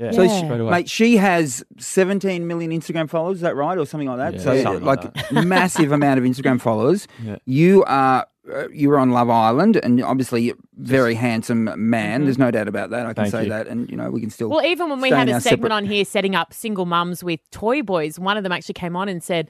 [0.01, 0.41] yeah, So, Yeah.
[0.41, 3.37] she, mate, she has 17 million Instagram followers.
[3.37, 4.35] Is that right, or something like that?
[4.35, 7.07] Yeah, so, something like, like massive amount of Instagram followers.
[7.25, 7.37] Yeah.
[7.45, 8.27] You are.
[8.51, 12.25] Uh, you were on Love Island, and obviously, very handsome man.
[12.25, 13.03] There's no doubt about that.
[13.07, 13.49] I can Thank say you.
[13.51, 14.49] that, and you know, we can still.
[14.49, 17.39] well, even when we had a segment separate- on here setting up single mums with
[17.51, 19.49] toy boys, one of them actually came on and said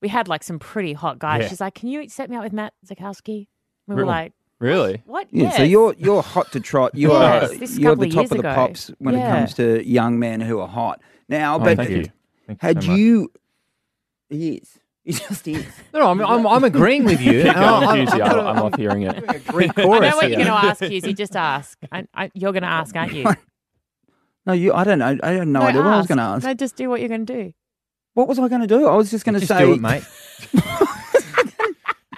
[0.00, 1.42] we had like some pretty hot guys.
[1.42, 1.48] Yeah.
[1.48, 3.46] She's like, "Can you set me up with Matt Zukowski?"
[3.86, 4.08] We were Really?
[4.08, 5.02] like, really.
[5.06, 5.26] "What?
[5.32, 6.94] Yeah, so you're you're hot to trot.
[6.94, 8.54] You are uh, this you're couple the of top years of the ago.
[8.54, 9.26] pops when Yeah.
[9.34, 11.00] it comes to young men who are hot.
[11.28, 12.04] Now, Oh, but thank you.
[12.46, 12.98] Thank you had so much.
[12.98, 13.32] you?
[14.28, 14.78] He is.
[15.04, 15.64] He just is.
[15.92, 17.42] No, no, I'm, I'm, I'm agreeing with you.
[17.42, 18.20] Keep And going, I- I'm- Hughesy.
[18.20, 19.14] I'm- I, I love hearing it.
[19.28, 20.38] I'm- Greek I chorus know what here.
[20.38, 21.16] you're going to ask, Hughesy.
[21.16, 21.78] Just ask.
[21.90, 23.24] I, I, you're going to ask, aren't you?
[24.46, 24.72] No, you.
[24.72, 25.18] I don't know.
[25.22, 26.08] I had no, idea what I was ask.
[26.08, 26.44] going to ask.
[26.44, 27.52] No, just do what you're going to do.
[28.14, 28.86] What was I going to do?
[28.88, 29.64] I was just going to Just say.
[29.64, 30.02] do it, mate.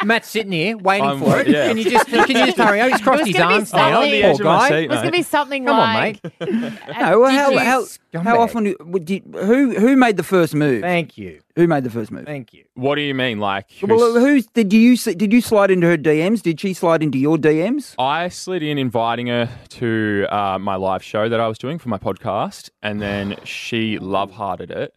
[0.05, 1.49] Matt's sitting here waiting I'm- for it.
[1.49, 1.69] yeah.
[1.69, 2.91] Can you just can you just hurry up?
[2.91, 3.99] He's crossed his arms something- now.
[4.01, 4.69] I'm on the Poor edge of my guy.
[4.69, 4.85] seat.
[4.85, 6.23] It was going to be something Come on, like.
[6.41, 6.73] mate.
[7.01, 8.23] No, well, how, how, Scumbag.
[8.23, 10.83] how often do- would you, who who made the first move?
[10.83, 11.41] Thank you.
[11.57, 12.25] Who made the first move?
[12.25, 12.65] Thank you.
[12.75, 13.39] What do you mean?
[13.39, 16.43] Like, Well, who's- who's did you did you slide into her DMs?
[16.43, 17.95] Did she slide into your DMs?
[17.99, 21.89] I slid in inviting her to uh, my live show that I was doing for
[21.91, 24.95] my podcast, and then she love hearted it.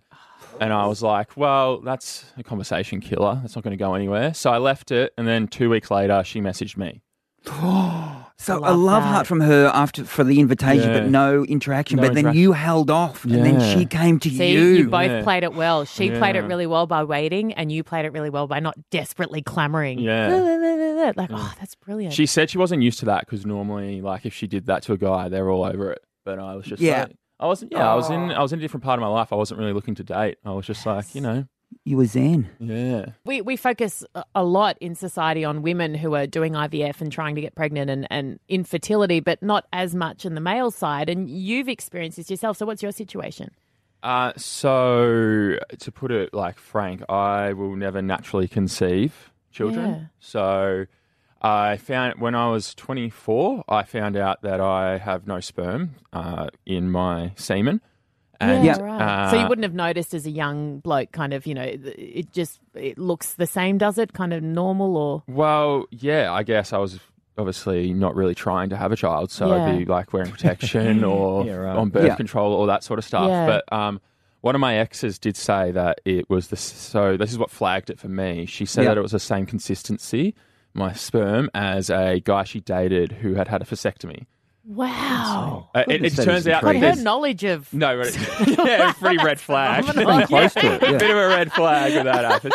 [0.59, 3.39] And I was like, well, that's a conversation killer.
[3.41, 4.33] That's not going to go anywhere.
[4.33, 7.01] So I left it, and then two weeks later, she messaged me.
[8.37, 9.07] So I a love love that.
[9.13, 11.95] heart from her after for the invitation, but no interaction.
[11.95, 12.41] No but then interaction.
[12.41, 14.61] you held off, and then she came to See, you.
[14.61, 15.23] you, both Yeah.
[15.23, 15.85] played it well.
[15.85, 16.47] She played it Yeah.
[16.49, 19.99] really well by waiting, and you played it really well by not desperately clamoring.
[19.99, 21.13] Yeah.
[21.15, 22.13] Like, oh, that's brilliant.
[22.13, 24.93] She said she wasn't used to that because normally, like, if she did that to
[24.93, 26.03] a guy, they're all over it.
[26.25, 27.03] But I was just Yeah.
[27.03, 27.71] like, I wasn't.
[27.71, 28.31] Yeah, I was in.
[28.31, 29.33] I was in a different part of my life.
[29.33, 30.37] I wasn't really looking to date.
[30.45, 31.45] I was just like, you know,
[31.83, 32.49] you were zen.
[32.59, 33.07] yeah.
[33.25, 37.11] we, we focus a- a lot in society on women who are doing IVF and
[37.11, 41.09] trying to get pregnant and, and infertility, but not as much in the male side.
[41.09, 42.57] And you've experienced this yourself.
[42.57, 43.51] So, what's your situation?
[44.03, 49.85] Uh, so to put it like frank, I will never naturally conceive children.
[49.91, 49.99] Yeah.
[50.19, 50.85] So
[51.41, 56.47] I found when I was 24, I found out that I have no sperm uh,
[56.65, 57.81] in my semen.
[58.39, 59.29] And, yeah, right.
[59.29, 62.33] so you uh, wouldn't have noticed as a young bloke, kind of, you know, it
[62.33, 64.11] just it looks the same, does it?
[64.11, 66.99] Kind of normal, or Well, yeah, I guess I was
[67.37, 71.45] obviously not really trying to have a child, so I'd be like wearing protection or
[71.45, 71.77] Yeah, right.
[71.77, 72.15] on birth Yeah.
[72.15, 73.27] control, all that sort of stuff.
[73.29, 73.45] Yeah.
[73.45, 74.01] But um,
[74.41, 77.89] one of my exes did say that it was the so this is what flagged
[77.89, 78.45] it for me.
[78.45, 78.89] She said Yeah.
[78.89, 80.35] that it was the same consistency
[80.75, 84.25] my sperm as a guy she dated who had had a vasectomy.
[84.67, 85.69] Wow.
[85.75, 87.95] Uh, it, it Goodness, that turns is out But that her there's knowledge of no,
[87.97, 89.85] right, yeah, pretty red flag.
[89.85, 90.27] phenomenal.
[90.27, 90.81] Close to it.
[90.81, 90.97] Yeah.
[90.97, 92.53] Bit of a red flag when that happened.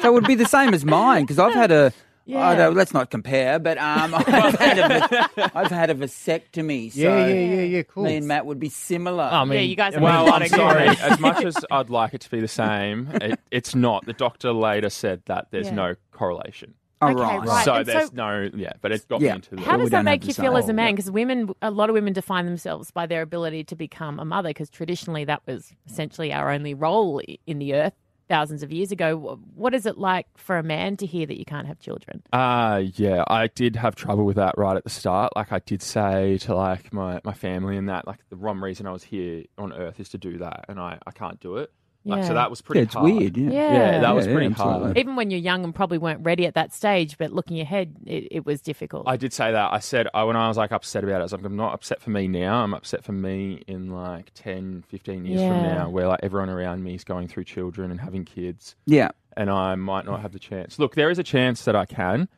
[0.00, 1.92] So it would be the same as mine because I've had a.
[2.26, 2.46] Yeah.
[2.46, 4.26] I don't- let's not compare, but um, I've,
[4.58, 6.90] had a, I've had a vasectomy.
[6.92, 7.82] So Yeah, yeah, yeah, yeah.
[7.82, 8.04] Cool.
[8.04, 9.24] Me and Matt would be similar.
[9.24, 10.88] I mean, Yeah, you guys have Well, I'm sorry.
[11.00, 14.06] As much as I'd like it to be the same, it, it's not.
[14.06, 15.74] The doctor later said that there's Yeah.
[15.74, 16.74] no correlation.
[17.02, 17.46] oh, Okay, right.
[17.46, 17.64] right.
[17.64, 19.32] So and there's so- no, yeah, but it's got Yeah.
[19.32, 19.62] me into the.
[19.62, 20.94] How does that make you feel as a man?
[20.94, 24.48] Because women, a lot of women define themselves by their ability to become a mother.
[24.48, 27.92] Because traditionally, that was essentially our only role in the earth
[28.34, 29.38] thousands of years ago.
[29.54, 32.20] What is it like for a man to hear that you can't have children?
[32.32, 35.32] Uh yeah, I did have trouble with that right at the start.
[35.36, 38.86] Like I did say to like my, my family and that, like the one reason
[38.86, 41.70] I was here on Earth is to do that, and I, I can't do it.
[42.06, 42.28] Like Yeah.
[42.28, 42.80] so that was pretty.
[42.80, 43.04] Yeah, it's hard.
[43.12, 43.36] weird.
[43.36, 43.50] Yeah.
[43.50, 43.72] Yeah.
[43.72, 44.98] Yeah, that was pretty yeah, hard.
[44.98, 48.28] Even when you're young and probably weren't ready at that stage, but looking ahead, it,
[48.30, 49.04] it was difficult.
[49.08, 49.72] I did say that.
[49.72, 51.72] I said I, when I was like upset about it, I was like, I'm not
[51.72, 52.62] upset for me now.
[52.62, 56.84] I'm upset for me in like 10, 15 years from now, where like everyone around
[56.84, 59.08] me is going through children and having kids, Yeah.
[59.36, 60.78] and I might not have the chance.
[60.78, 62.28] Look, there is a chance that I can,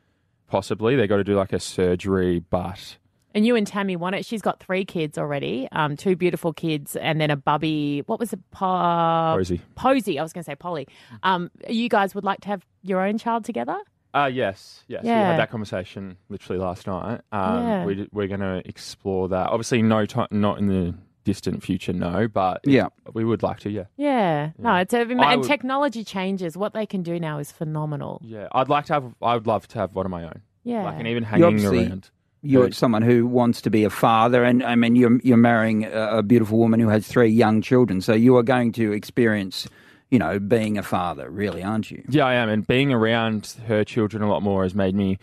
[0.49, 0.95] possibly.
[0.95, 2.99] They've got to do like a surgery, but
[3.37, 4.25] and you and Tammy want it.
[4.25, 8.03] She's got three kids already, um, two beautiful kids, and then a bubby.
[8.07, 8.40] What was it?
[8.51, 9.61] Po- Posey.
[9.77, 10.18] Posey.
[10.18, 10.88] I was going to say Polly.
[11.22, 13.79] Um, you guys would like to have your own child together?
[14.14, 15.03] Uh, yes, yes.
[15.05, 17.20] We had that conversation literally last night.
[17.31, 17.85] Um, Yeah.
[17.85, 19.51] we, we're going to explore that.
[19.51, 20.94] Obviously, no time, not in the
[21.25, 22.87] distant future, no, but Yeah.
[23.12, 23.85] we would like to, yeah.
[23.99, 24.53] Yeah.
[24.57, 24.81] No, Yeah.
[24.81, 26.57] it's a, and would- technology changes.
[26.57, 28.22] What they can do now is phenomenal.
[28.25, 30.40] Yeah, I'd like to have, I would love to have one of my own.
[30.64, 30.85] Yeah.
[30.85, 32.11] Like, and even You hanging around.
[32.42, 32.75] You're Right.
[32.75, 36.22] someone who wants to be a father, and I mean, you're you're marrying a, a
[36.22, 38.01] beautiful woman who has three young children.
[38.01, 39.66] So you are going to experience,
[40.11, 42.05] you know, being a father, really, aren't you?
[42.09, 42.49] Yeah, I am.
[42.49, 45.18] And being around her children a lot more has made me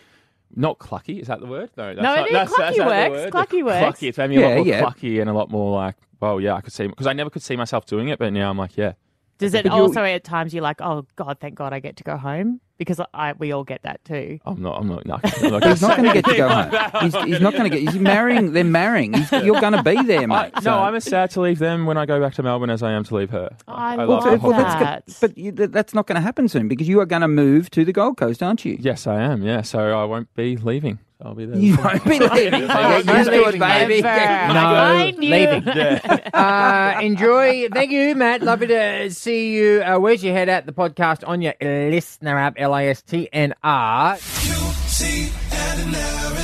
[0.55, 1.19] not clucky.
[1.21, 1.69] Is that the word?
[1.77, 2.33] No, that's No, not, is.
[2.33, 3.11] that's, Clucky that's not the works.
[3.11, 3.33] word.
[3.33, 3.99] Clucky works.
[3.99, 4.07] Clucky.
[4.09, 4.81] It's made me a Yeah, lot more yeah.
[4.83, 7.41] clucky and a lot more like, well, yeah, I could see because I never could
[7.43, 8.93] see myself doing it, but now I'm like, yeah,
[9.37, 12.03] Does it But also at times you're like, oh God, thank God I get to
[12.03, 14.39] go home because I we all get that too.
[14.45, 16.49] I'm not, I'm not, no, I'm not He's not going to get to go
[16.91, 17.01] home.
[17.03, 17.81] He's, he's not going to get.
[17.91, 18.53] He's marrying.
[18.53, 19.13] They're marrying.
[19.13, 20.51] He's, you're going to be there, I, mate.
[20.55, 22.81] no, So- I'm as sad to leave them when I go back to Melbourne as
[22.83, 23.55] I am to leave her.
[23.67, 24.41] I love love the that.
[24.41, 27.21] Well, that's But you, that- that's not going to happen soon because you are going
[27.21, 28.77] to move to the Gold Coast, aren't you?
[28.79, 29.43] Yes, I am.
[29.43, 30.99] Yeah, so I won't be leaving.
[31.21, 31.57] I'll be there.
[31.59, 32.67] You won't be leaving.
[32.67, 34.01] won't Get used be to it, leaving, baby.
[34.01, 34.53] Never.
[34.53, 35.63] No, leaving.
[35.67, 36.29] Yeah.
[36.33, 37.69] uh, enjoy.
[37.69, 38.41] Thank you, Matt.
[38.41, 39.81] Lovely to see you.
[39.83, 40.65] Uh, where's your head at?
[40.65, 44.17] The podcast on your listener app, L I S T N R.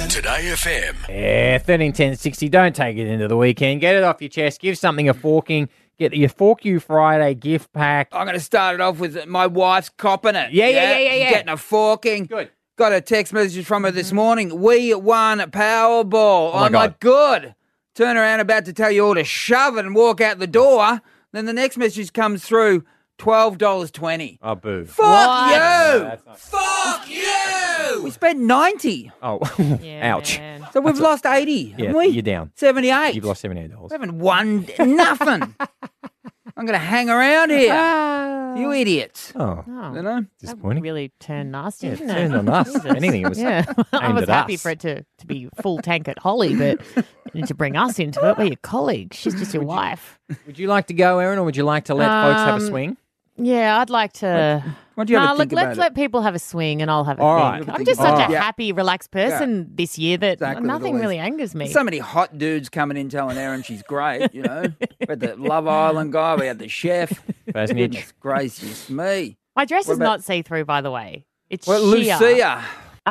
[0.10, 0.96] 2Day FM.
[1.10, 2.50] Yeah, thirteen ten sixty.
[2.50, 3.82] Don't take it into the weekend.
[3.82, 4.60] Get it off your chest.
[4.62, 5.70] Give something a forking.
[5.98, 8.08] Get your Fork You Friday gift pack.
[8.14, 10.52] I'm going to start it off with my wife's copping it.
[10.54, 11.30] Yeah, yeah, yeah, yeah, She's yeah.
[11.32, 12.26] Getting a forking.
[12.26, 12.50] Good.
[12.80, 14.16] Got a text message from her this mm-hmm.
[14.16, 14.62] morning.
[14.62, 16.52] We won Powerball.
[16.54, 17.42] Oh my I'm like, God.
[17.42, 17.56] good.
[17.94, 21.02] Turn around, about to tell you all to shove it and walk out the door.
[21.34, 22.86] Then the next message comes through.
[23.18, 24.40] Twelve dollars twenty.
[24.42, 24.86] Oh, boo.
[24.86, 25.52] Fuck What?
[25.52, 26.00] you!
[26.06, 28.02] that's not- Fuck you!
[28.02, 29.40] We spent ninety, Oh,
[29.82, 30.38] Yeah, ouch.
[30.40, 30.66] man.
[30.72, 31.72] so we've lost eighty.
[31.72, 32.08] Haven't we?
[32.08, 32.54] you're down.
[32.56, 33.14] Seventy-eight.
[33.14, 33.90] You've lost seventy eight dollars.
[33.92, 35.54] We haven't won nothing.
[36.60, 37.74] I'm going to hang around here.
[38.58, 39.32] you idiots.
[39.36, 40.22] Oh, Oh, You know?
[40.22, 40.84] that disappointing.
[40.84, 42.14] really turned nasty, Yeah, it didn't it?
[42.16, 42.76] turned on us.
[42.76, 44.62] If anything, it was Yeah, I aimed was at happy us.
[44.62, 47.98] for it to, to be full tank at Holly, but you need to bring us
[47.98, 48.38] into it.
[48.38, 49.16] We're your colleagues.
[49.18, 50.20] She's just your wife.
[50.46, 52.64] Would you like to go, Erin, or would you like to let folks have a
[52.64, 52.98] Um, swing?
[53.40, 54.64] Yeah, I'd like to.
[54.96, 55.96] Why don't you have Nah, a look, think let's about let it?
[55.96, 57.68] people have a swing, and I'll have a All think.
[57.68, 57.80] right.
[57.80, 58.30] I'm just such right.
[58.30, 58.42] a Yeah.
[58.42, 61.68] happy, relaxed person this year that Exactly, with nothing all really these- angers me.
[61.70, 64.64] So many hot dudes coming in telling Erin she's great, you know.
[65.00, 67.12] we had the Love Island guy, we had the chef.
[67.48, 67.78] Fassnidge.
[67.78, 69.38] Goodness gracious me.
[69.56, 71.26] My dress What is about- not see through, by the way.
[71.50, 72.18] It's Well, sheer.
[72.20, 72.64] Lucia.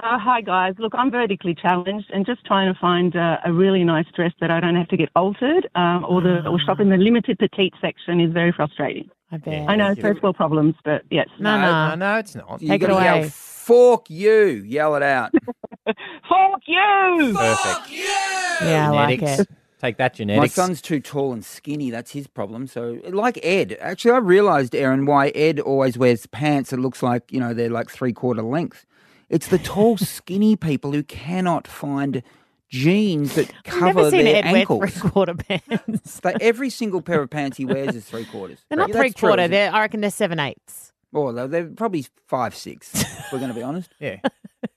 [0.04, 0.74] Uh, hi guys.
[0.78, 4.48] Look, I'm vertically challenged and just trying to find uh, a really nice dress that
[4.48, 7.74] I don't have to get altered, um, or the or shop in the limited petite
[7.80, 9.10] section is very frustrating.
[9.32, 9.68] I bet.
[9.68, 11.26] I know first world problems, but yes.
[11.40, 11.94] No, No, no.
[11.96, 12.62] no, it's not.
[12.62, 13.28] You Take it gotta yell, away.
[13.30, 14.62] Fork you.
[14.66, 15.32] Yell it out.
[15.84, 17.34] Fuck you!
[17.36, 17.90] Perfect.
[17.90, 19.40] Yeah, I like Genetics.
[19.40, 19.48] it.
[19.80, 20.56] Take that, genetics.
[20.56, 21.90] My son's too tall and skinny.
[21.90, 22.66] That's his problem.
[22.68, 27.32] So, like Ed, actually, I realised, Erin, why Ed always wears pants that looks like
[27.32, 28.86] you know they're like three quarter length.
[29.30, 32.22] It's the tall, skinny people who cannot find
[32.70, 34.80] jeans that I've cover never seen their Ed ankles.
[34.80, 36.20] wear three quarter pants.
[36.20, 38.58] They- every single pair of pants he wears is three quarters.
[38.68, 39.48] They're not Yeah, three that's true, quarter.
[39.48, 40.92] They're, I reckon they're seven eighths.
[41.14, 42.92] Oh, they're, they're probably five six.
[42.94, 43.90] if we're going to be honest.
[44.00, 44.18] Yeah.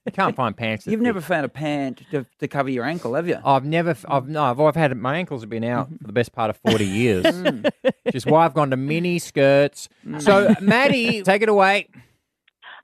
[0.05, 0.85] You can't find pants.
[0.87, 1.03] You've fit.
[1.03, 3.37] never found a pant to, to cover your ankle, have you?
[3.43, 3.95] I've never.
[4.07, 4.43] I've no.
[4.43, 7.25] I've, I've had my ankles have been out for the best part of forty years.
[7.25, 7.69] Mm.
[8.03, 9.89] Which is why I've gone to mini skirts.
[10.19, 11.87] So, Maddie, take it away.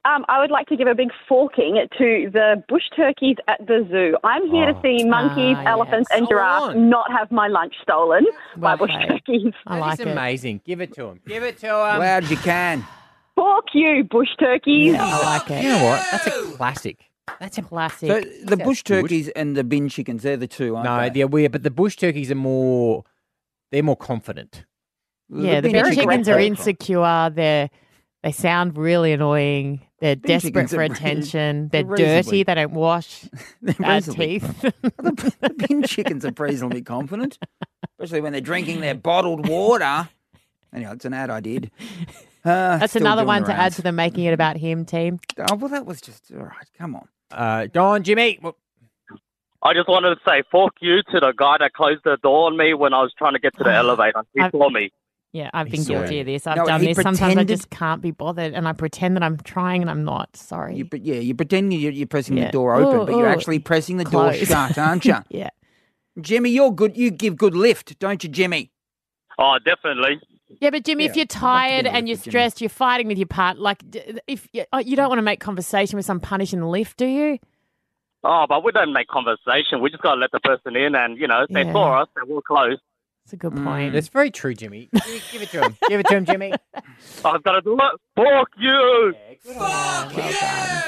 [0.07, 3.85] Um, I would like to give a big forking to the bush turkeys at the
[3.91, 4.15] zoo.
[4.23, 6.17] I'm here to see monkeys, Ah, elephants, yes.
[6.17, 6.89] and Go giraffes on.
[6.89, 9.07] not have my lunch stolen by bush Okay.
[9.07, 9.53] turkeys.
[9.65, 10.07] I like is it.
[10.07, 10.61] amazing.
[10.63, 11.19] Give it to them.
[11.27, 11.99] Give it to them.
[11.99, 12.85] Loud as you can.
[13.35, 14.95] Fork you, bush turkeys.
[14.97, 15.63] I like it.
[15.63, 16.07] You know what?
[16.11, 16.99] That's a classic.
[17.41, 18.09] That's a Classic.
[18.09, 19.01] So the That's bush good.
[19.01, 21.09] turkeys and the bin chickens, they're the two, aren't no, they?
[21.09, 23.03] they're weird, but the bush turkeys are more.
[23.71, 24.65] They're more confident.
[25.29, 27.29] yeah, the bin big chickens are insecure.
[27.29, 27.69] They're
[28.27, 29.79] they sound really annoying.
[30.01, 31.69] They're Bin desperate for attention.
[31.69, 32.43] They're they're reasonably- dirty.
[32.43, 33.21] They don't wash.
[33.61, 34.61] They're Bad reasonably- teeth.
[34.61, 37.39] the, the bin chickens are reasonably confident,
[37.97, 40.09] especially when they're drinking their bottled water.
[40.73, 41.71] Anyway, it's an ad I did.
[42.43, 45.19] Uh, That's another one to add to the making it about him team.
[45.49, 46.67] Oh, well, that was just all right.
[46.77, 47.07] Come on.
[47.31, 48.39] Uh, go on, Jimmy.
[48.41, 48.57] Well,
[49.63, 52.57] I just wanted to say fuck you to the guy that closed the door on
[52.57, 54.23] me when I was trying to get to the elevator.
[54.33, 54.91] He I've- saw me.
[55.37, 56.19] Yeah, I've been guilty sorry.
[56.21, 56.47] of this.
[56.47, 56.97] I've No, done he this.
[56.99, 60.35] Sometimes I just can't be bothered, and I pretend that I'm trying, and I'm not.
[60.35, 60.77] Sorry.
[60.77, 62.45] You, but yeah, you're pretending you're, you're pressing Yeah.
[62.45, 65.17] the door open, Ooh, but you're actually pressing the door shut, aren't you?
[65.29, 65.51] yeah.
[66.19, 66.97] Jimmy, you're good.
[66.97, 68.71] You give good lift, don't you, Jimmy?
[69.37, 70.19] Oh, definitely.
[70.59, 72.31] Yeah, but Jimmy, if you're tired and you're good Jimmy.
[72.31, 73.59] stressed, you're fighting with your part.
[73.59, 73.83] Like,
[74.25, 77.05] if you, oh, you don't want to make conversation with some punishing the lift, do
[77.05, 77.37] you?
[78.23, 79.81] Oh, but we don't make conversation.
[79.81, 81.73] We just got to let the person in and, you know, if they Yeah.
[81.73, 82.79] saw us, then we'll close.
[83.27, 83.65] It's a good Mm.
[83.65, 83.93] point.
[83.93, 84.87] that's very true, Jimmy.
[84.93, 85.77] Give, give it to him.
[85.89, 86.53] Give it to him, Jimmy.
[87.25, 87.99] I've got to do it.
[88.15, 89.13] Fuck you.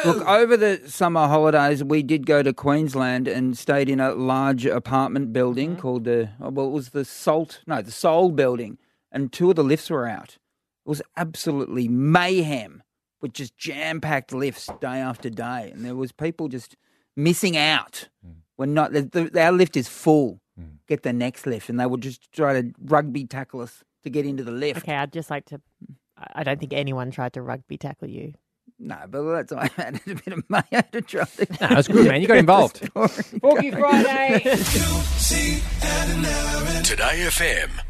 [0.06, 4.66] Look, over the summer holidays, we did go to Queensland and stayed in a large
[4.66, 5.82] apartment building Mm-hmm.
[5.82, 8.78] called the, oh, well, it was the Salt, no, the Soul building.
[9.12, 10.38] And two of the lifts were out.
[10.86, 12.84] It was absolutely mayhem
[13.22, 15.72] with just jam packed lifts day after day.
[15.74, 16.78] And there was people just
[17.18, 18.08] missing out.
[18.26, 18.36] Mm.
[18.58, 20.40] We're not, the, the, our lift is full.
[20.60, 20.78] Mm.
[20.88, 21.70] Get the next lift.
[21.70, 24.80] And they would just try to rugby tackle us to get into the lift.
[24.80, 25.62] Okay, I'd just like to.
[26.18, 28.34] I I don't think anyone tried to rugby tackle you.
[28.78, 31.48] No, but that's why I added a bit of mayo to try to.
[31.62, 32.22] No, that's good, man.
[32.22, 32.78] You got involved.
[32.78, 34.40] Story Fork You Friday.
[36.90, 37.89] 2Day FM.